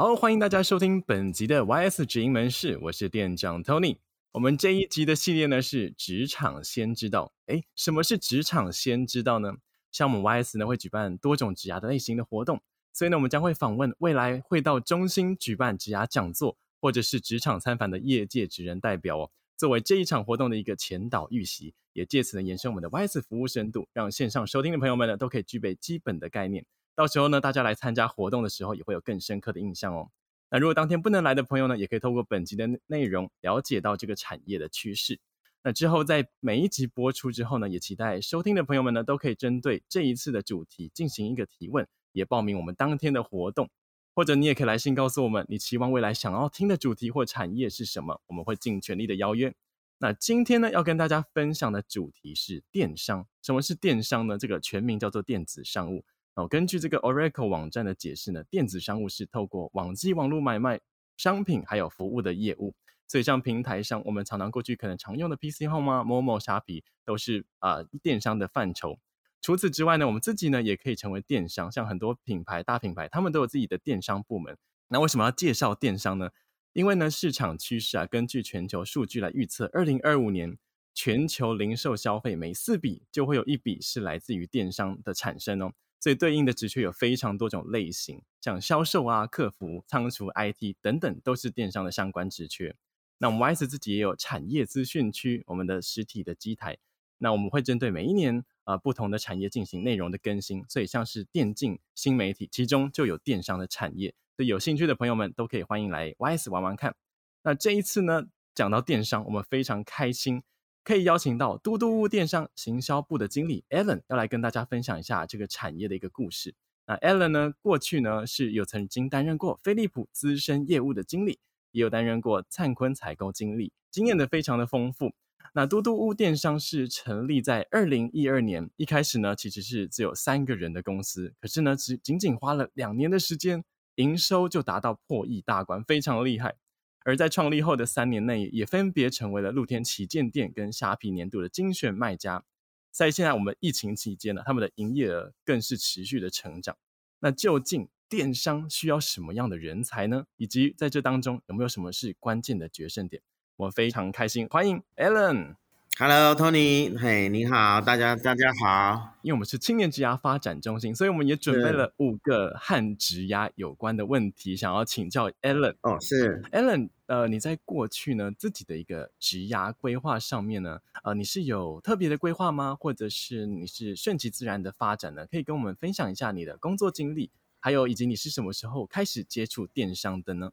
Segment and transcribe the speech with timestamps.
[0.00, 3.98] 好，欢迎大家收听本集的 YS 职营门市，我是店长 Tony。
[4.32, 7.34] 我们这一集的系列呢是职场先知道。
[7.48, 9.52] 诶，什么是职场先知道呢？
[9.92, 12.62] 像我们 YS 呢会举办多种职涯的类型的活动，
[12.94, 26.64] 所以呢我们将会访问未来会到中心举办职涯讲座，或者是职场参访的业界职人代表哦，作为这一场活动的一个前导预习，也借此呢延伸我们的 YS 服务深度，让线上收听的朋友们呢都可以具备基本的概念。
[26.94, 30.10] 到时候呢，大家来参加活动的时候，也会有更深刻的印象哦。
[30.50, 35.20] 那如果当天不能来的朋友呢，也可以透过本集的内容了解到这个产业的趋势。
[35.62, 43.68] 那之后在每一集播出之后呢，也期待收听的朋友们呢，都可以针对这一次的主题进行一个提问，也报名我们当天的活动。
[44.12, 49.54] 或者你也可以来信告诉我们，你期望未来想要听的主题或产业是什么，我们会尽全力的邀约。
[49.98, 53.26] 那今天呢，要跟大家分享的主题是电商。
[53.40, 54.36] 什么是电商呢？
[54.36, 56.04] 这个全名叫做电子商务。
[56.40, 60.80] 哦，根据这个 Oracle 网站的解释呢，电子商务是透过网际网络买卖
[61.16, 62.74] 商品还有服务的业务。
[63.06, 68.98] 所以像平台上我们常常过去可能常用的 PC Home 啊、Momo、虾皮都是啊、电商的范畴。
[69.42, 74.56] 除此之外呢，我们自己呢也可以成为电商，像很多品牌大品牌，他们都有自己的电商部门。
[74.88, 76.30] 那为什么要介绍电商呢？
[76.72, 80.56] 因为呢市场趋势啊，根据全球数据来预测，二零二五年
[80.94, 85.72] 全球零售消费每四笔就会有一笔是来自于电商的产生哦。
[86.00, 92.74] 所以对应的职缺有非常多种类型，像销售啊、客服、仓储、IT 等等，都是电商的相关职缺。
[93.18, 96.78] 那我们 YS 自己也有产业资讯区，我们的实体的机台。
[97.18, 100.64] 那我们会针对每一年啊、不同的产业进行内容的更新。
[100.70, 104.14] 所以像是电竞、新媒体，其中就有电商的产业。
[104.36, 106.96] 所以有兴趣的朋友们都可以欢迎来 YS 玩玩看。
[107.42, 108.24] 那这一次呢，
[108.54, 110.42] 讲到电商，我们非常开心。
[110.82, 116.54] 可以邀请到嘟嘟屋电商行销部的经理 Alan 要来跟大家分享一下这个产业的一个故事。
[116.86, 121.38] 那 Alan 呢，过去呢是有曾经担任过飞利浦资深业务的经理，
[121.70, 125.12] 也有担任过灿坤采购经理，经验的非常的丰富。
[125.52, 133.64] 那嘟嘟屋电商是成立在二零一二年，一开始呢其实是只有三个人的公司，可是呢只仅仅花了两年的时间，
[133.96, 136.56] 营收就达到破亿大关，非常厉害。
[137.04, 142.44] 而在创立后的三年内，也分别成为了露天旗舰店跟虾皮年度的精选卖家。
[142.90, 146.76] 在现在我们疫情期间呢，他们的营业额更是持续的成长。
[147.20, 150.26] 那究竟电商需要什么样的人才呢？
[150.36, 153.22] 以及在这当中有没有什么是关键的决胜点？
[153.56, 155.59] 我非常开心，欢迎 Alan。
[155.98, 159.18] Hello，Tony，嘿，你好，大家大家好。
[159.20, 165.74] 因为我们是青年职涯发展中心，所以我们也准备了五个和职涯有关的问题，想要请教 Alan。
[165.82, 172.74] 哦，是 Alan，呃，你在过去呢自己的一个职涯规划上面呢，呃，你是有特别的规划吗？
[172.80, 175.26] 或者是你是顺其自然的发展呢？
[175.26, 180.52] 可以跟我们分享一下你的工作经历，还有以及你是什么时候开始接触电商的呢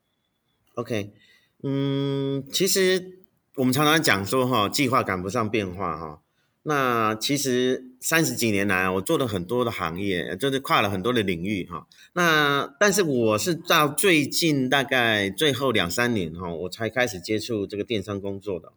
[0.73, 1.13] ？OK，
[1.63, 3.19] 嗯，其实。
[3.57, 6.21] 我们常常讲说哈，计划赶不上变化哈。
[6.61, 11.87] 那其实三十几年来，我做了很多的行业，就是跨了很多的领域哈。
[12.13, 18.71] 那但是我是到最近大概最后两三年哈，我才开始接触这个电商工作的。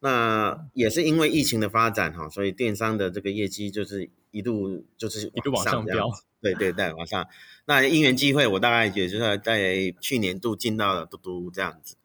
[0.00, 6.10] 那也是因为疫情的发展哈，所以电商的这个业绩就是一度就是一路往上飙。
[6.42, 7.26] 对对对，往上。
[7.64, 12.01] 那因缘机会，我大概也就是在去年度进到了嘟嘟这样子啊。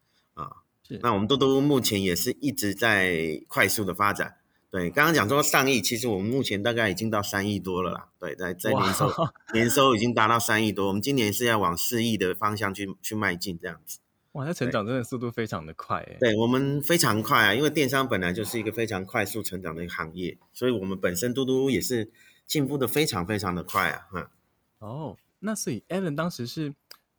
[1.02, 4.36] 那我们嘟嘟目前也是一直在快速的发展。
[4.70, 8.10] 对，刚刚讲说上亿，其实我们目前大概已经到三亿多了啦。
[8.20, 9.12] 对，在在年收
[9.54, 14.00] 年收已经达到三亿多，我们今年是要往四亿的方向去去迈进这样子。
[14.34, 16.18] 哇，那成长真的速度非常的快诶。
[16.20, 22.12] 对，我们非常快啊，因为电商本来就是一个非常快速成长的一个行业，所以我们本身嘟嘟也是
[22.46, 24.08] 进步的非常非常的快啊。
[24.14, 24.28] 嗯。
[24.80, 26.74] 哦，那所以 Alan 当时是。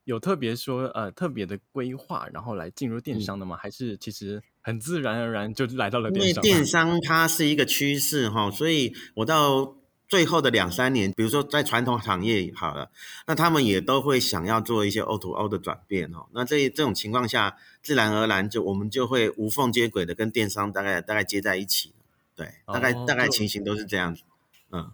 [0.08, 3.56] 有特别说呃特别的规划，然后来进入电商的吗？
[3.56, 6.42] 嗯、还是其实很自然而然就来到了电商？
[6.42, 9.76] 因为电商它是一个趋势哈，所以我到
[10.08, 12.90] 最后的两三年，比如说在传统行业好了，
[13.26, 16.26] 那他们也都会想要做一些 O to O 的转变哈。
[16.32, 21.92] 那这这种情况下，自然而然就我们就会无缝接轨的跟电商大概大概接在一起，
[22.34, 24.22] 对，大概、哦、大概情形都是这样子。
[24.22, 24.37] 嗯，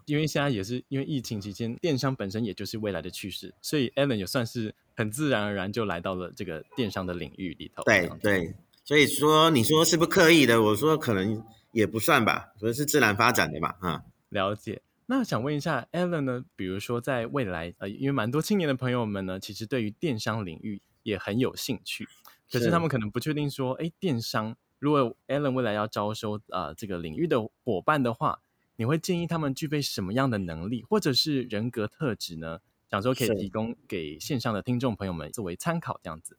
[0.07, 7.83] 因为现在也是因为疫情期间，电商本身也就是未来的趋势，所以 Alan 也算是很自然而然就来到了这个电商的领域里头。
[7.85, 8.55] 对对，
[8.85, 10.63] 所以说你说是不是刻意的？
[10.63, 13.77] 我说可能也不算吧，所以是自然发展的吧。
[13.81, 14.81] 啊，了解。
[15.07, 16.45] 那想问一下 Alan 呢？
[16.57, 22.09] 比如说在未来，呃，因为蛮多青年的朋友们呢，其实对于电商领域也很有兴趣，
[22.51, 28.41] 可是他们可能不确定说，哎，电商如果 Alan 未来要招收啊、呃、这个领域的伙伴的话，
[28.77, 32.59] 你会建议他们具备什么样的能力或者是人格特质呢？
[32.91, 36.39] 想说可以提供给线上的听众朋友们作为参考，这样子。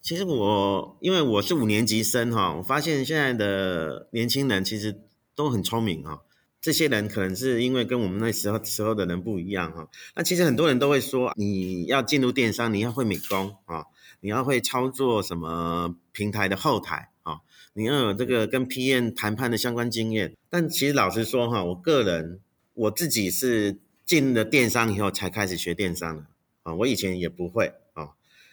[0.00, 5.00] 其实我因为我是五年级生哈，我发现现在的年轻人其实
[5.34, 6.22] 都很聪明哈。
[6.60, 9.88] 这些人可能是因为跟我们那时候时候的人不一样哈。
[10.16, 13.84] 那其实很多人都会说，你要进入电商，你要会美工啊，
[14.20, 17.40] 你要会操作什么平台的后台啊，
[17.74, 20.34] 你要有这个跟 PM 谈判的相关经验。
[20.50, 22.40] 但其实老实说哈，我个人
[22.74, 26.26] 我自己是进了电商以后才开始学电商的
[26.62, 28.10] 啊，我以前也不会啊。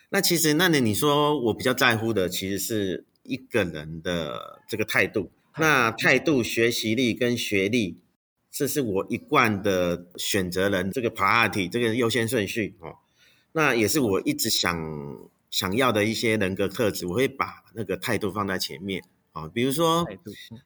[0.10, 5.32] 那其实那你你说我比较在乎的，其实是一个人的这个态度。
[5.58, 7.98] 那态度、学习力跟学历，
[8.52, 12.98] 这是我一贯的选择人这个 priority 这个优先顺序哦。
[13.54, 14.78] 那也是我一直想
[15.56, 19.48] 想要的一些人格特质，我会把那个态度放在前面啊。
[19.48, 20.06] 比如说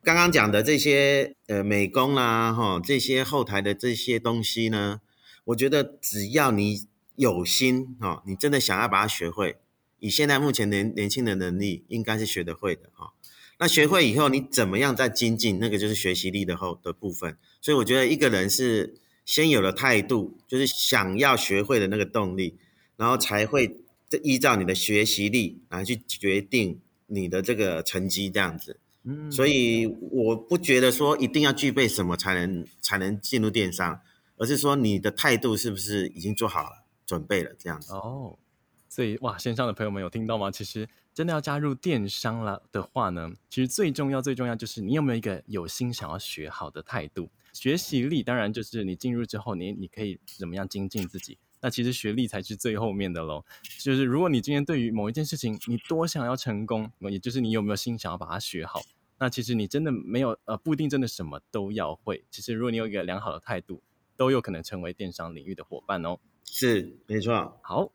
[0.03, 5.00] 刚刚讲的这些呃美工啦哈，这些后台的这些东西呢，
[5.44, 9.57] 我觉得只要你有心哈，你真的想要把它学会，
[10.00, 13.12] 以现在目前年年轻的能力，应该是学得会的哈。
[13.59, 15.59] 那学会以后，你怎么样再精进？
[15.59, 17.38] 那个就是学习力的后的部分。
[17.62, 22.57] 所以我觉得一个人是先有了态度，就是想要学会的那个动力，
[22.97, 23.77] 然后才会
[24.18, 28.80] 依照你的学习力来去决定你的这个成绩这样子。
[29.04, 34.02] 嗯，所以我不觉得说一定要具备什么才能才能进入电商，
[34.38, 37.94] 而是说你的态度是不是已经做好了准备了这样子。
[37.94, 38.38] 哦，
[38.88, 40.50] 所以哇，线上的朋友们有听到吗？
[40.52, 40.88] 其实。
[41.12, 47.30] 真的要加入电商了的话呢，其实最重要、最重要就是你有没有一个有心想要学好的态度。
[47.52, 51.38] 学习力当然就是你进入之后，你你可以怎么样精进自己。
[51.62, 53.44] 那其实学历才是最后面的喽。
[53.80, 58.82] 就是如果你今天对于某一件事情你多想要成功，也就是你有没有心想要把它学好。
[59.18, 62.24] 那其实你真的没有呃，不一定真的什么都要会。
[62.32, 63.82] 其实如果你有一个良好的态度，
[64.16, 66.18] 都有可能成为电商领域的伙伴哦。
[66.46, 67.60] 是，没错。
[67.62, 67.92] 好。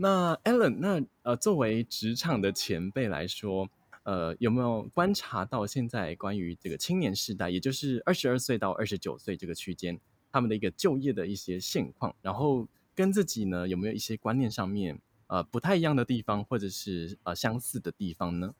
[0.00, 3.68] 那 Alan，那呃，作为职场的前辈来说，
[4.04, 9.98] 呃，有没有观察到现在关于这个青年时代，也就是二十二岁到二十九岁这个区间，
[10.30, 12.64] 他们的一个就业的一些现况，然后
[12.98, 18.54] 跟自己呢有没有一些观念上面呃不太一样的地方，或者是呃相似的地方呢？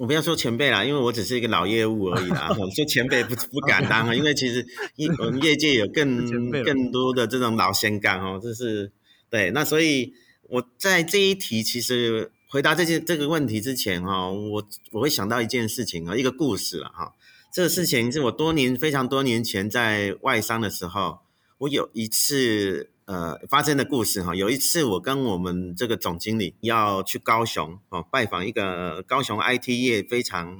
[0.00, 2.50] 我不要说前辈啦，因为我只是一个老业务而已啦。
[2.74, 4.66] 说前辈不不敢当啊，因为其实
[4.96, 6.28] 业我们业界有更
[6.64, 8.90] 更多的这种老先干哦，这是
[9.30, 10.12] 对，那所以。
[10.48, 17.16] 我在这一题其实回答这件这个问题之前哈，我我会想到一件事情啊，一个故事了哈。
[17.52, 21.18] 这个事情是我多年非常多年前在外商的时候，
[21.58, 24.34] 我有一次呃发生的故事哈。
[24.34, 30.58] 有一次我跟我们这个总经理要去高雄哦拜访一个高雄 IT 业非常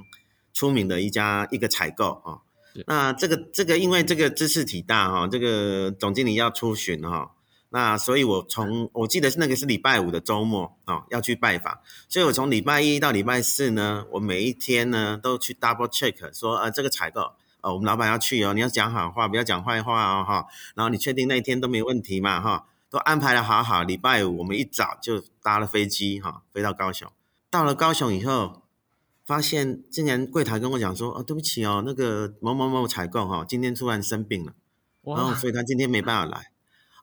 [0.53, 2.41] 出名的一家一个采购啊。
[2.85, 7.31] 那这个这个因为这个知识体大哈，这个总经理要出巡哈。
[7.69, 11.79] 那所以，我从我记得是那个是礼拜五的周末啊、哦，要去拜访。
[12.07, 17.33] 所以我从礼拜一到礼拜四呢，我每一天呢都去 double check，说呃这个采购，
[17.67, 20.45] 呃我们老板要去哦，你要讲好话，不要讲坏话哦哈。
[20.73, 22.65] 然后你确定那一天都没问题嘛哈？
[22.89, 23.83] 都安排的好好。
[23.83, 27.11] 礼拜五我们一早就搭了飞机哈，飞到高雄。
[27.49, 28.61] 到了高雄以后，
[29.25, 34.53] 发现竟然柜台跟我讲说，哦对不起哦，那个某某某采购哈，今天突然生病了，
[35.03, 36.51] 然后所以他今天没办法来。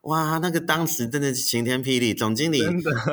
[0.04, 2.62] 哇，那个当时真的是晴天霹雳，总经理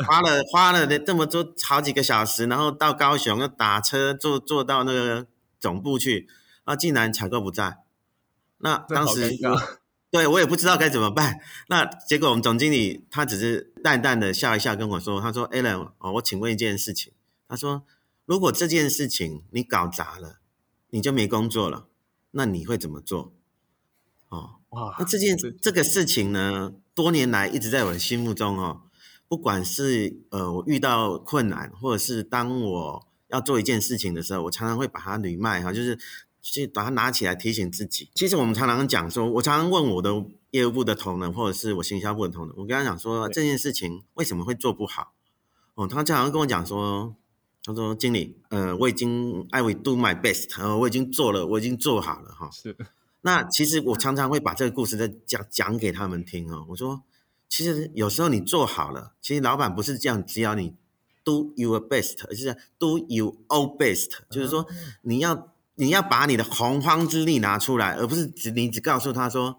[0.08, 5.28] 花了花了这么多好几个小时，然后到高雄又打车坐坐到那个
[5.60, 6.28] 总部去，
[6.64, 7.78] 啊，竟然采购不在，
[8.60, 9.38] 那当时
[10.10, 11.40] 对我也不知道该怎么办。
[11.70, 17.14] 那结果我们总经理他只是淡淡的笑一笑跟我说，他说：“Alan，哦，我请问一件事情，
[17.48, 17.84] 他说
[18.26, 20.40] 如果这件事情你搞砸了，
[20.90, 21.88] 你就没工作了，
[22.32, 23.34] 那你会怎么做？”
[24.30, 24.56] 哦。
[24.72, 28.84] 哇，那这件这个事情呢，多年来一直在我的心目中哦，
[29.28, 36.00] 不管是呃我遇到困难，或者是当我要做一件事情的时候，我常常会把它捋麦哈，就是
[36.42, 38.10] 去把它拿起来提醒自己。
[38.16, 45.14] 其实我们常常讲说，我常常问我的业务部的同仁，或者是我行销部的同仁，我跟他讲说这件事情为什么会做不好？
[45.76, 47.16] 哦，他常常跟我讲说，
[47.64, 52.50] 他说经理，呃，我已经 I will do my best，呃，我已经做了，我已经做好了哈。
[52.52, 52.76] 是。
[53.24, 56.66] 那其实我常常会把这个故事再讲讲给他们听哦。
[56.70, 57.04] 我说，
[57.48, 60.74] 其实有时候你做好了，其实老板不是这样，只要你
[61.24, 64.66] do your best，而是 do your all best，就是说
[65.04, 69.58] 你要你要把你的洪荒之力拿出来，而不是只你只告诉他说，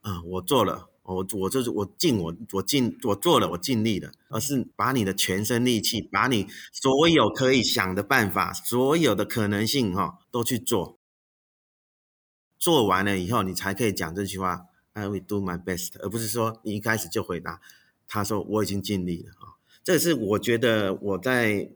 [0.00, 10.98] 啊、我做了，我我就是我尽我我尽我做了，我尽力了，而是把你的全身力气，把你所有可以想的办法，所有的可能性哈、哦，都去做。
[12.58, 17.60] 做完了以后，你才可以讲这句话，I will do my best，而不是说你一开始就回答，
[18.08, 19.56] 他说我已经尽力了啊。
[19.82, 21.70] 这是我觉得我在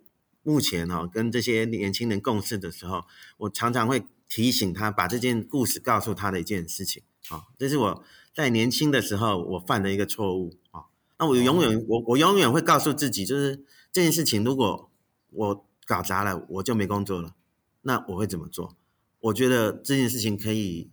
[0.45, 3.05] 目前哈跟这些年轻人共事的时候，
[3.39, 7.43] 我常常会提醒他把这件故事告诉他的一件事情啊。
[7.59, 10.85] 这是我在年轻的时候我犯的一个错误啊。
[11.19, 14.91] 那我永远我我永远会告诉自己，就是这件事情如果
[15.31, 17.35] 我搞砸了，我就没工作了，
[17.83, 18.77] 那我会怎么做？
[19.21, 20.91] 我觉得这件事情可以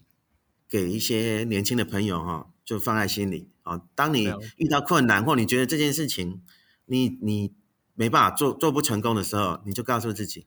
[0.70, 3.81] 给一些年轻的朋友哈，就放在心里啊。
[3.96, 6.41] 当你遇到困难或你觉得这件事情
[6.86, 7.53] 你你
[7.95, 10.45] 没办法做做不成功的时候，你就告诉自己，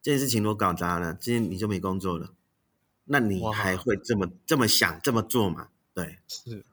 [0.00, 2.32] 这件事情如果搞砸了，今天你就没工作了。
[3.04, 5.68] 那你还会这么这么想这么做吗？
[5.94, 6.64] 对，是。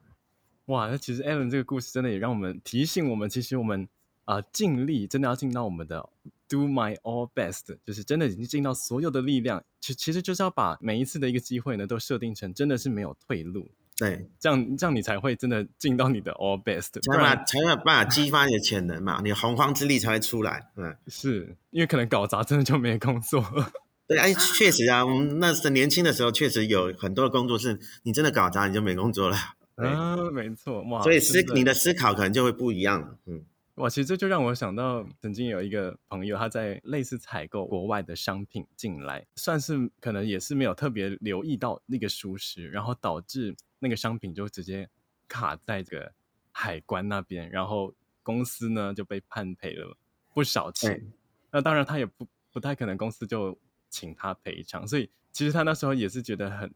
[0.66, 3.88] 哇，那其实 Alan 这个故事真的也让我们提醒我们，其实我们
[4.26, 6.10] 啊、呃、尽力真的要尽到我们的。
[6.48, 13.70] Do my all best，就是真的已经尽到所有的力量，其其实就是要把每一次的一个机会呢，都设定成真的是没有退路。
[14.00, 20.72] 对，这样这样你才会真的尽到你的 all best，才把才有办法激发你的潜能嘛，你洪荒之力才会出来。
[20.78, 23.44] 嗯，是因为可能搞砸真的就没工作。
[24.08, 29.36] 对，哎，确实啊，我们那时年轻的时候确实有很多的工作是你真的搞砸你就没工作了。
[29.76, 33.18] 啊，没错，哇，所以思你的思考可能就会不一样了。
[33.26, 33.44] 嗯。
[33.76, 44.90] 哇，其实这就让我想到，曾经有一个朋友，他在类似采购国外的商品进来，算是可能也是没有特别留意到那个疏失，然后导致那个商品就直接
[45.28, 46.14] 卡在这个
[46.52, 49.98] 海关那边，然后公司呢就被判赔了
[50.34, 50.94] 不少钱。
[50.94, 51.14] 嗯、
[51.52, 53.58] 那当然他也不不太可能公司就
[53.90, 56.72] 请他赔偿，所以其实他那时候也是觉得很。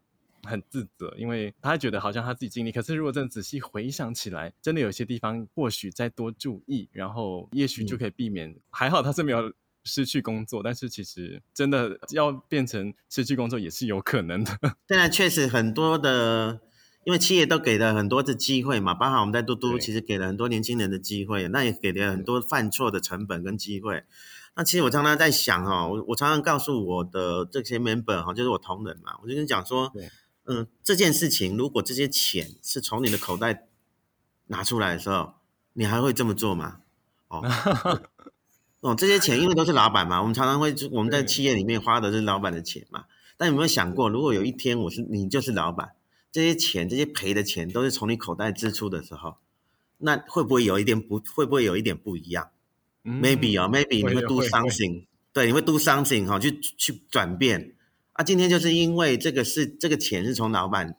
[0.45, 8.49] 很自责，因为他觉得好像他自己尽力，可是如果真的仔细回想起来，真的有些地方或许再多注意，然后也许就可以避免。
[8.49, 9.53] 嗯、还好他是没有
[9.85, 14.51] 失去工作，但是其实真的要变成失去工作也是有可能的。
[14.89, 16.59] 现在确实很多的，
[17.05, 24.03] 因为企业都给了很多的机会嘛，包括我们在嘟嘟其实给了很多年轻人的机会，那也给了很多犯错的成本跟机会。
[24.55, 29.91] 那其实我常常在想哈，我我常常告诉我的这些 member 哈，就是我同仁嘛，我就跟你讲说。
[30.45, 33.69] 嗯，这件事情如果这些钱是从你的口袋
[34.47, 35.35] 拿出来的时候，
[35.71, 36.81] 你还会这么做吗？
[37.29, 37.41] 哦，
[38.81, 43.05] 哦，这些钱因为都是老板嘛，我们常常会我们在企业里面花的是老板的钱嘛。
[43.37, 45.93] 但有没有想过，如果有一天我是你就是老板，
[46.33, 49.37] 这些钱这些赔的钱都是从你口袋支出的时候，
[49.99, 52.49] 那会不会有一点不会不会有一点不一样？
[53.03, 57.75] 嗯，maybe 哦，maybe 你会 do something，对，你会 do something 哈，去去转变。
[58.13, 60.95] 啊，今天就是因为这个是这个钱是从老板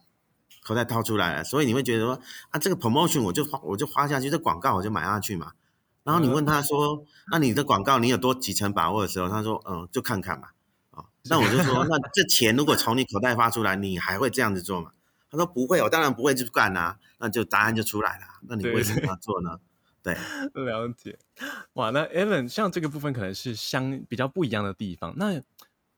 [0.62, 5.53] 口袋掏出来了，所以你会觉得说啊，这个 promotion 我就花我就花下去，这广告我就买下去嘛。
[6.05, 10.49] 然后你问他说，那、啊、你的广告你有多几成把握的时候，他说嗯，就看看嘛。
[10.91, 14.93] 啊，那我就说，那这钱如果从你口袋发出来，你还会这样子做吗？
[15.35, 16.99] 他说不会，我当然不会去干啊。
[17.19, 18.25] 那就答案就出来了。
[18.43, 19.59] 那你为什么要做呢？
[20.03, 20.14] 对，
[20.53, 21.19] 对， 了解。
[21.73, 25.14] 哇，那 Alan 像这个部分可能是相比较不一样的地方。
[25.17, 25.43] 那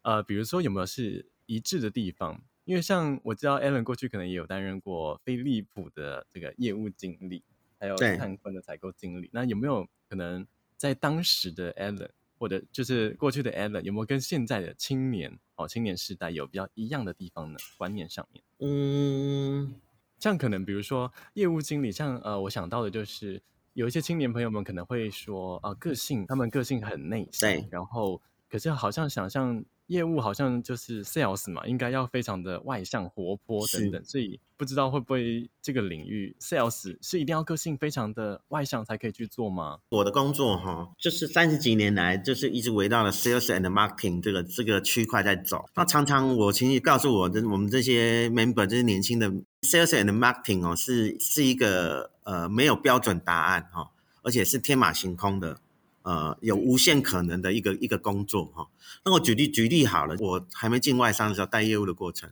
[0.02, 2.40] 呃，比如说有没有是一致的地方？
[2.64, 7.44] 因为像我知道 Alan 过去可能也有担任过飞利浦的这个业务经理，
[7.78, 9.28] 还有灿坤的采购经理。
[9.32, 17.58] 那有没有可能在当时的 Alan，或者就是过去的 Alan，有没有跟现在的青年哦青年时代有比较一样的地方呢？
[17.78, 19.74] 观念上面，嗯，
[20.18, 23.42] 像可能比如说业务经理，像呃，我想到的就是
[23.74, 29.64] 有一些青年朋友们可能会说啊、呃，个性他们个性很内向，然后可是好像想象。
[29.86, 39.78] 业务好像就是 sales 嘛，应该要非常的外向、活泼等等，所以不知道会不会这个领域 sales 是一定要个性非常的外向才可以去做吗？
[39.90, 45.64] 我的工作哈，就是三十几年来就是一直围绕了 sales and marketing 这个这个区块在走。
[45.74, 49.30] 那常常我请你告诉我的，我们这些 member 这些年轻的
[49.62, 53.90] sales and marketing 哦，是是一个呃没有标准答案哈，
[54.22, 55.60] 而且是天马行空的。
[56.06, 58.68] 呃，有无限可能的一个一个工作哈。
[59.04, 62.30] 那我举例举例好了，我还没进外商的时候带业务的过程，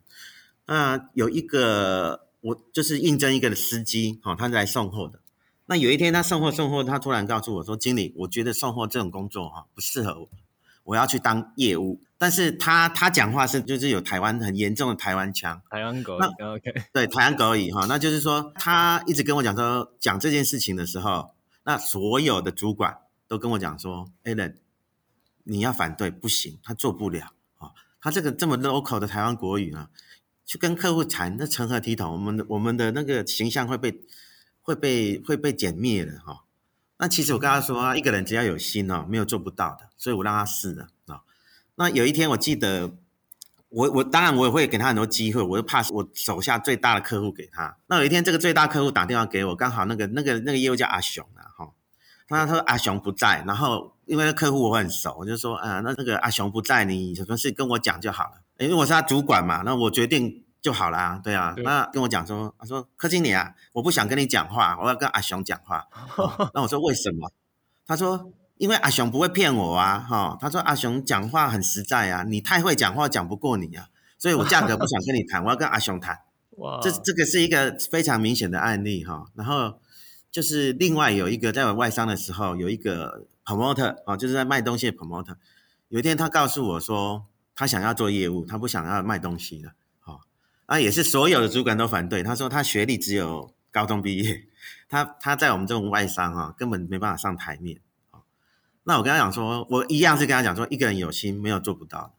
[0.67, 5.19] 那有一个我就是应征一个的司机哈，他是来送货的。
[5.67, 10.29] 那有一天他送货送货，他突然告诉我说：“经理，我觉得送货这种工作哈不适合我，
[10.85, 21.33] 我要去当业务。”但是他他讲话是就是有台湾很严重的台湾腔，台湾狗语，OK，对，台湾狗语哈，那就是说他一直跟我讲说讲这件事情的时候，
[21.65, 22.99] 那所有的主管。
[23.27, 24.57] 都跟我讲说，Allen，
[25.45, 29.91] 你要反对不行，他做不了啊，他这个这么 local 的台湾国语啊，
[30.45, 32.13] 去跟客户谈，那成何体统？
[32.13, 34.01] 我们的我们的那个形象会被
[34.61, 36.45] 会被会被剪灭的哈。
[36.99, 41.23] 那其实我跟他说啊，一个人只要有心哦，没有做不到的，所以我让他试了啊。
[41.77, 42.97] 那有一天我记得。
[43.71, 47.77] 我我当然我也会给他很多机会，我就怕我手下最大的客户给他。
[47.89, 51.73] 那有一天这个最大客户打电话给我，刚好那个那个那个业务叫阿雄啊，哈，
[52.29, 65.87] 他说阿雄不在，然后因为客户我很熟，我就说啊，那那个阿雄不在，你什么事跟我讲就好了，因为我是他主管嘛，那我决定就好了啊，对啊，对那跟我讲说，他说柯经理啊，我不想跟你讲话，我要跟阿雄讲话。
[66.55, 67.31] 那我说为什么？
[67.87, 68.33] 他说。
[68.57, 76.21] 因为阿雄不会骗我啊，哈，他说阿雄讲话很实在啊，你太会讲话，讲不过你啊，所以我价格不想跟你谈，我要跟阿雄谈。
[76.59, 79.25] 哇，这这个是一个非常明显的案例哈。
[79.35, 79.81] 然后
[80.35, 85.37] 就是另外有一个在我外商的时候，有一个 promoter 啊，就是在卖东西的 promoter，
[85.87, 90.19] 有一天他告诉我说，他想要做业务，他不想要卖东西了，啊，
[90.67, 94.49] 啊也是所有的主管都反对，他说他学历只有高中毕业，
[94.89, 97.81] 他他在我们这种外商哈，根本没办法上台面。
[98.11, 98.19] 啊
[98.83, 102.13] 那我跟他讲说，我一样是跟他讲说，一个人有心没有做不到。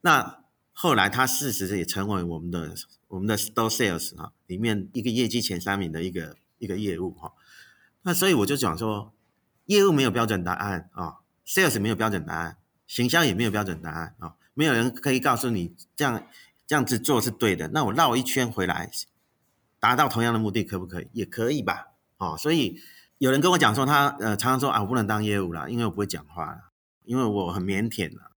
[0.00, 0.38] 那
[0.72, 2.74] 后来他事实也成为我们的
[3.08, 7.32] 我们的 store sales 啊，里面一个业绩前三名的一个一个业务哈。
[8.02, 9.14] 那所以我就讲说，
[9.66, 12.56] 业务没有标准答案啊，sales 没有标准答案，
[12.86, 16.26] 行销也没有标准答案啊，没有人可以告诉你这样
[16.66, 17.68] 这样子做是对的。
[17.68, 18.90] 那我绕一圈回来，
[19.78, 21.08] 达到同样的目的可不可以？
[21.12, 21.92] 也可以吧。
[22.18, 22.80] 哦，所以。
[23.18, 26.72] 有人跟我讲说他，呃常常说啊，我不能当业务啦，因为我不会讲话啦，
[27.04, 28.32] 因为我很腼腆啦，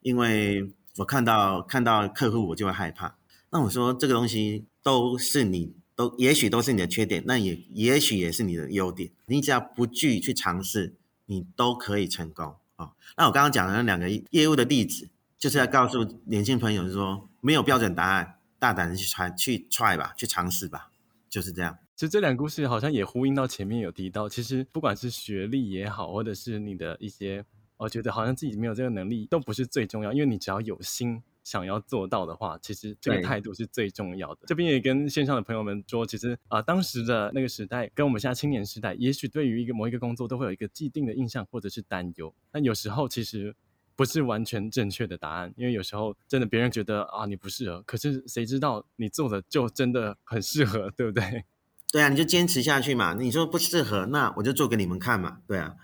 [0.00, 3.18] 因为我看到看到客户我就会害怕。
[3.50, 9.10] 那我说这个东西都是你都也许都是你的缺点，那也也许也是你的优点。
[9.24, 20.90] 你只要不惧去尝试，你都可以成功啊、那我刚刚讲的那两个业务的例子，就是要告诉年轻朋友是说，没有标准答案，大胆的去尝去 try 吧，去尝试吧，
[21.30, 21.78] 就是这样。
[21.94, 27.42] 其实这两个故事好像也呼应到前面有提到，其实不管是学历也好，或者是你的一些，
[27.78, 34.40] 我觉得好像自己没有这个能力都不是最重要，因为你只要有心想要做到的话，其实这个态度是最重要的。
[34.48, 43.54] 这边也跟线上的朋友们说，其实啊、呃，当时的那个时代跟我们现在青年时代，也许对于一个某一个工作都会有一个既定的印象或者是担忧，但有时候其实
[43.94, 51.44] 不是完全正确的答案，因为有时候真的别人觉得啊你不适合，可是谁知道你做的就真的很适合，对不对？
[51.92, 53.14] 对啊，你就坚持下去嘛。
[53.14, 55.38] 你说不适合，那我就做给你们看嘛。
[55.46, 55.76] 对啊，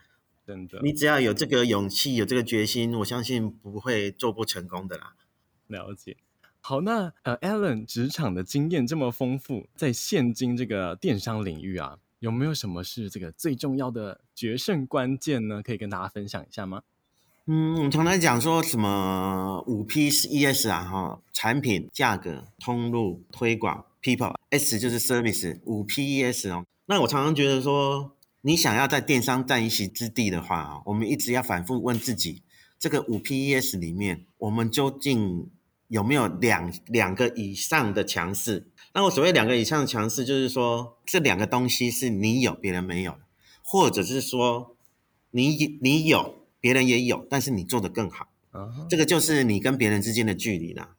[0.45, 5.15] 真的，你只要有这个勇气，有这个决心，我相信不会做不成功的啦。
[5.73, 6.17] 了解。
[6.61, 15.61] 好，那呃，Alan 职场的经验这么丰富，在现今这个电商领域啊，有没有什么是这个最重要的决胜关键呢？
[15.61, 16.83] 可以跟大家分享一下吗？
[17.47, 23.85] 嗯，我们常常讲说什么五 P E S 啊，哈，产品、价格、通路、推广。
[24.01, 26.65] People S 就是 Service，五 P E S 哦。
[26.87, 32.43] 那我常常觉得说，你想要在电商占一席之地的话啊，我们一直要反复问自己，
[32.81, 35.49] 这个五 P E S 里面，我们究竟
[35.93, 38.67] 有没有两两个以上的强势？
[38.95, 43.19] 那我所谓两个以上的强势，就是说这两个东西是你有，别人没有，
[43.63, 44.75] 或者是说
[45.33, 48.29] 你你有，别人也有，但是你做得更好。
[48.53, 48.87] Uh-huh.
[48.89, 50.97] 这个就是你跟别人之间的距离啦。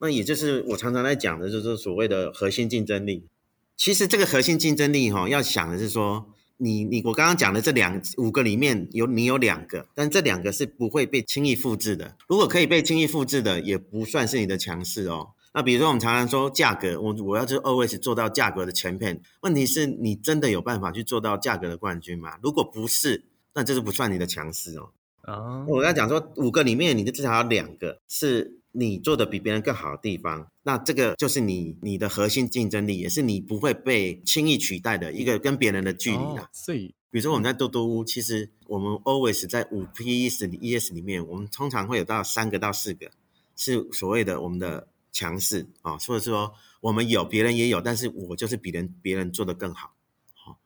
[0.00, 3.28] 那也就是我常常在讲的，就是所谓的核心竞争力。
[3.76, 12.16] 其实这个核心竞争力，哈，要想的是说，你你我刚刚讲的这两五个里面有你有两个，但这两个是不会被轻易复制的。
[12.28, 15.30] 如果可以被轻易复制的，也不算是你的强势哦。
[15.52, 22.38] 那比如说我们常常说价格，我我要是 always 做到价格的 champion，问题是你真的有办法去做到价格的冠军吗？
[22.42, 24.90] 如果不是，那这是不算你的强势哦。
[25.22, 28.60] 啊，我刚讲说五个里面，你就至少有两个是。
[28.76, 36.50] 你做的比别人更好的地方，那这个就是你你的核心竞争力，也是你不会被轻易取代的一个跟别人的距离啊。
[36.52, 43.12] 所以，比如说我们在多多屋，其实我们 always 在五 P E S E S 里面，我们通常会有到三个到四个
[43.54, 49.94] 是所谓的我们的强势啊，或者说我们有别人也有，但是我就是比人别人做的更好，
[50.34, 50.58] 好，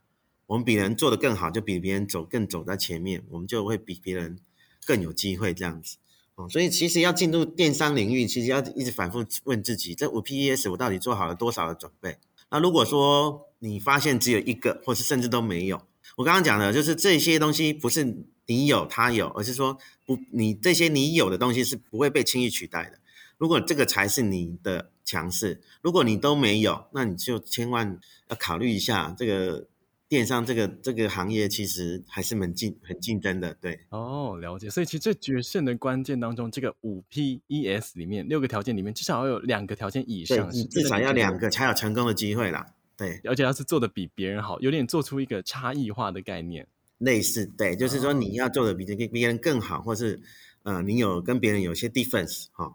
[0.46, 4.38] 我们比人做的更好，就比别人走更走在前面，我们就会比别人
[4.86, 5.98] 更有机会这样子。
[6.38, 12.16] 哦所以其实要进入电商领域，其实要一直反复问自己，这五 P E S 我到底做好了多少的准备？
[12.50, 15.82] 那如果说你发现只有一个，或是甚至都没有，
[16.16, 23.00] 我刚刚讲的就是这些东西不是你有他有，而是说不，你这些你有的东西是不会被轻易取代的。
[23.36, 27.98] 如果这个才是你的强势，如果你都没有，那你就千万
[28.28, 29.66] 要考虑一下这个
[30.08, 33.78] 电商这个这个行业其实还是蛮竞很竞争的，对。
[33.90, 34.70] 哦，了解。
[34.70, 42.66] 所以其实这决胜的关键当中，这个五 P E S 里面六个条件里面，至少要有两个条件以上，对，至少要两个才有成功的机会啦。
[42.96, 46.66] 对，而且要是做的比别人好，有点做出一个差异化的概念。
[46.98, 50.18] 类似，对，就是说你要做的比这个别人更好，或是
[50.62, 52.74] 呃，你有跟别人有些 difference 哈、哦。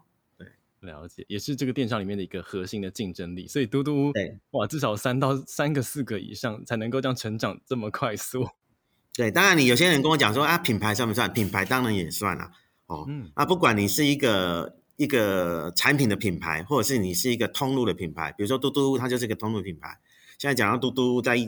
[0.84, 3.46] 了解，也是这个电商里面的一个核心的竞争力。
[3.46, 8.46] 所以嘟嘟，对，哇，至少三到三个、四个以上才能够这样成长这么快速。
[9.16, 11.32] 对，当然你有些人跟我讲说啊，品牌算不算？
[11.32, 12.50] 品牌当然也算啊。
[12.86, 19.98] 哦，嗯，啊，不管你是一个一个产品的品牌，或者是你是一个通路的品牌，比如说嘟嘟，它就是一个通路品牌。
[20.38, 21.38] 现在讲到嘟嘟在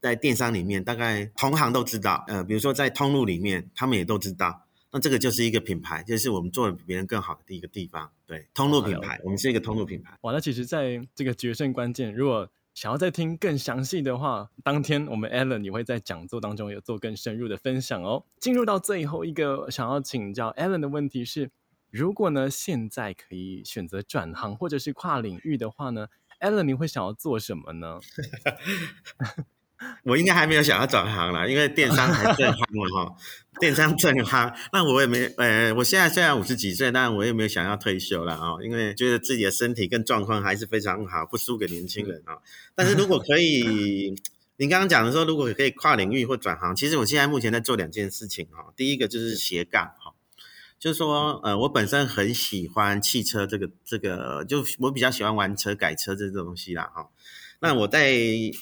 [0.00, 2.24] 在电商里面，大概同行都知道。
[2.26, 4.63] 呃，比如说在通路里面，他们也都知道。
[4.94, 8.12] 那这个就是一个品牌，就是我们做的比别人更好的一个地方。
[8.26, 10.16] 对，通路品牌，我们是一个通路品牌。
[10.20, 18.24] 哇，那其实在这个决胜关键，如果想要再听更详细的话，当天我们 Alan 也会在讲座当中有做更深入的分享哦。
[18.38, 21.50] 进入到最后一个想要请教 Alan 的问题是：
[21.90, 26.06] 如果呢现在可以选择转行或者是跨领域的话呢
[26.38, 27.98] ？Allen，你会想要做什么呢？
[30.04, 33.16] 我应该还没有想要转行啦，因为电商还正夯嘛哈，
[33.58, 34.54] 电商正夯。
[34.72, 42.36] 那我也没，呃，我现在虽然五十几岁，但我也没有想要退休了啊，因为觉得自己的身体跟状况还是非常好，不输给年轻人啊。
[42.74, 44.14] 但是如果可以，
[44.56, 48.72] 您刚刚讲的说，如果可以跨领域或转行，其实我现在目前在做两件事情哈。
[48.76, 50.12] 第一个就是斜杠哈，
[50.78, 57.08] 就是说，呃，我本身很喜欢汽车这个这个，就我比较喜欢玩车改车这个东西啦哈。
[57.64, 58.12] 那我在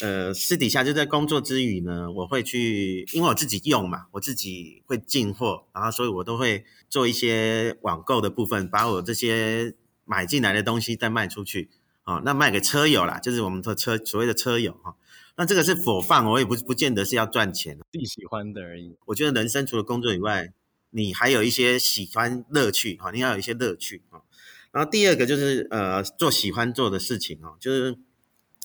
[0.00, 11.68] 呃私底下就在工作之余呢，我会去，因为我自己用嘛，我自己会进货，然后所以我都会做一些网购的部分，把我这些买进来的东西再卖出去，
[12.04, 14.94] 啊，那卖给车友啦，就是我们的车所谓的车友哈。
[15.36, 18.94] 那这个是 for fun，我也不不见得是要赚钱，自己喜欢的而已。
[19.06, 20.52] 我觉得人生除了工作以外，
[20.90, 24.22] 你还有一些喜欢乐趣哈，你要有一些乐趣啊。
[24.70, 27.98] 然后第二个就是呃做喜欢做的事情哦，就是。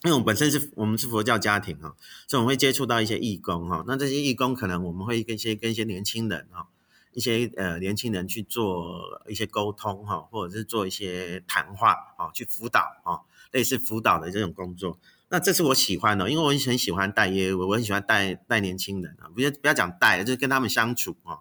[0.08, 1.94] 因为我们本身是我们是佛教家庭哈，
[2.30, 3.84] 所以我们会接触到一些义工哈。
[3.86, 6.66] 那这些义工可能我们会跟一些跟一些年轻人哈，
[7.12, 13.20] 一些呃年轻人去做一些沟通哈，或者是做一些谈话啊，去辅导啊，
[13.52, 14.98] 类似辅导的这种工作。
[15.28, 21.40] 那这是我喜欢的，因为我很喜欢带业务，我很喜欢带带年轻人啊，不要不要讲带，就是跟他们相处啊，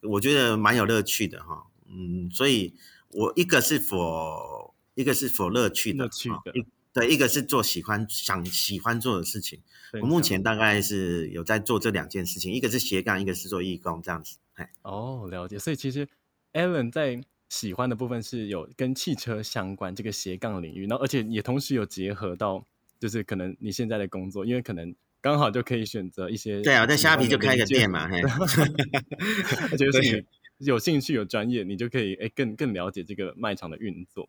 [0.00, 1.66] 我觉得蛮有乐趣的哈。
[1.86, 2.74] 嗯，所以
[3.10, 6.66] 我一个是 for 一个是 for 乐趣的，乐趣的。
[6.96, 9.60] 对，一个是做喜欢想喜欢做的事情，
[10.00, 14.38] 我目前大概是有在做这两件事情，一个是斜杠，一个是做义工这样子。
[14.80, 15.58] 哦，了解。
[15.58, 16.08] 所以其实
[16.54, 22.64] Alan 在喜欢的部分是有跟汽车相关这个斜杠领域，然后而且也同时有结合到，
[22.98, 26.62] 就是可能你现在的工作，因为可能刚好就可以选择一些。
[26.62, 28.22] 对啊，在虾皮就开个店嘛，嘿。
[29.70, 30.24] 而且 是
[30.56, 34.26] 有兴趣、有专业，你就可以哎更更了解这个卖场的运作。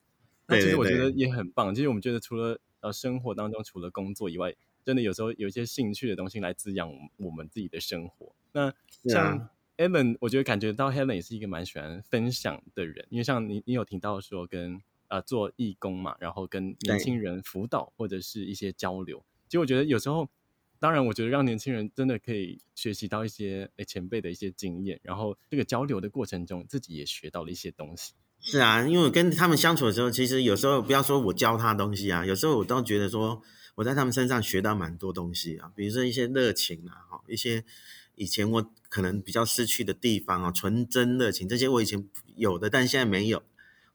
[0.48, 1.76] 那其实我觉得也很棒。
[1.76, 4.56] 其实我们觉得除了呃生活当中除了工作以外，
[4.86, 8.34] 真的有时候有一些兴趣的东西来滋养我们自己的生活。
[8.54, 19.24] 那像 Alan，我觉得感觉到 Helen 也是一个蛮喜欢分享的人，因为像你你有听到说跟呃做义工嘛，然后跟年轻人辅导或者是一些交流。
[19.48, 20.28] 其实我觉得有时候，
[20.80, 28.14] 当然我觉得让年轻人真的可以学习到一些诶前辈的一些经验，然后这个交流的过程中，自己也学到了一些东西。
[28.40, 33.42] 是啊，因为我跟他们相处的时候，其实有时候不要说我教他东西啊，有时候我都觉得说
[33.76, 37.66] 我在他们身上学到蛮多东西啊，比如说一些热情啊，哈，一些
[38.16, 43.44] 以前我可能比较失去的地方啊，纯真热情这些我以前有的，但现在没有，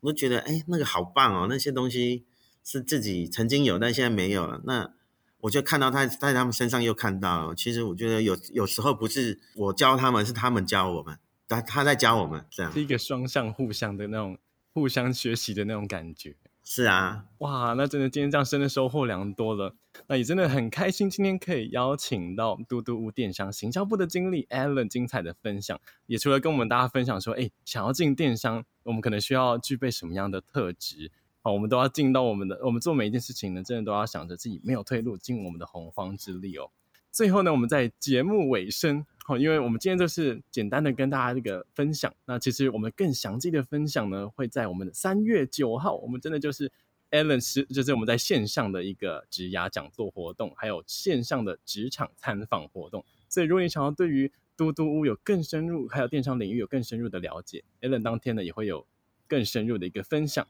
[0.00, 2.24] 我都觉得哎，那个好棒哦，那些东西
[2.62, 4.60] 是自己曾经有，但现在没有了。
[4.64, 4.92] 那
[5.40, 11.18] 我就看到他在他们身上又看到了，其实我觉得有有时候不是我教他们，是他们教我们。
[11.52, 14.38] 他他在教我们，这样是一个双向互相的那种
[14.72, 16.36] 互相学习的那种感觉。
[16.64, 19.74] 是啊，哇，那真的今天这样真的收获良多了。
[20.06, 25.78] 那也真的很开心，今天可以邀请到嘟嘟屋电商行销部的经理 Alan 精彩的分享。
[26.06, 31.10] 也除了跟我们大家分享说，哎，想要进电商，我们可能需要具备什么样的特质？
[31.40, 36.70] 好，我们都要进到我们的，我们做每一件事情呢，真的都要想着自己没有退路，尽我们的洪荒之力哦。
[37.10, 39.04] 最后呢，我们在节目尾声。
[39.24, 46.70] 好，因为我们今天就是简单的跟大家这个分享，那其实我们更详细的分享呢，会在我们的三月九号，我们真的就是
[47.12, 53.04] Alan 是，就是我们在线上的一个职涯讲座活动，还有线上的职场参访活动。
[53.28, 58.86] 所以如果你想要对于嘟嘟屋有更深入，还有电商领域有更深入的了解，Alan 当天呢也会有
[59.28, 60.44] 更深入的一个分享。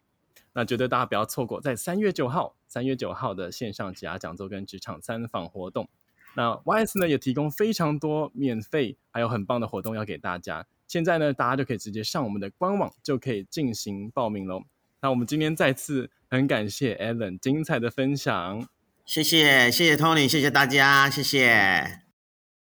[0.54, 5.88] 那觉得大家不要错过，在三月九号，三月九号的线上职涯讲座跟职场参访活动。
[6.34, 10.66] 那 YS 呢也提供非常多免费还有很棒的活动要给大家。
[10.88, 14.62] 现在呢，大家就可以直接上我们的官网就可以进行报名喽。
[15.00, 18.68] 那我们今天再次很感谢 Alan 精彩的分享，
[19.04, 22.02] 谢谢谢谢 Tony，谢谢大家，谢谢。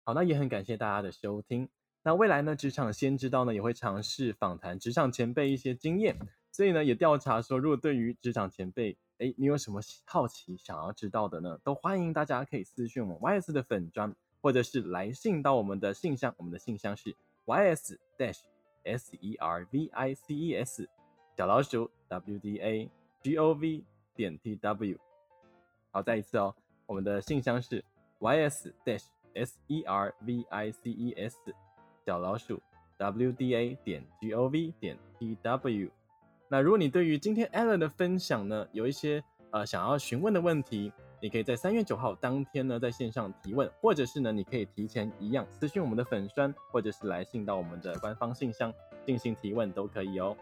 [0.04, 1.68] 好，那也很感谢大家的收听。
[2.02, 6.16] 那未来呢，职场先知道呢也会尝试访谈职场前辈一些经验，
[6.50, 11.58] 所以呢也调查说，如果对于职场前辈，哎，你有什么好奇想要知道的呢？
[11.62, 18.40] 都欢迎大家可以私讯我们 YS 的粉专，或者是来信到我们的信箱，我们的信箱是 ys dash
[18.82, 20.88] s e r v i c e s
[21.36, 22.90] 小老鼠 w d a
[23.22, 24.98] g o v 点 t w。
[25.90, 26.54] 好，再一次哦，
[26.86, 27.84] 我们的信箱是
[28.20, 29.04] ys dash
[29.34, 31.36] s e r v i c e s
[32.06, 32.58] 小老鼠
[32.96, 35.90] w d a 点 g o v 点 t w。
[36.52, 48.74] 那如果你对于今天 Alan 的分享呢，有一些呃想要询问的问题，你可以在三月九号当天呢在线上提问，或者是呢你可以提前一样私讯我们的粉专，或者是来信到我们的官方信箱
[49.06, 50.36] 进行提问都可以哦。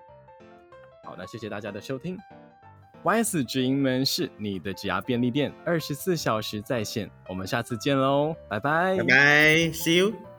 [1.05, 2.16] 好，那谢谢大家的收听
[3.05, 9.14] ，YS 职营门市你的职涯便利店，二十四小时在线，我们下次见喽，拜拜，拜拜
[9.75, 10.38] ，See you。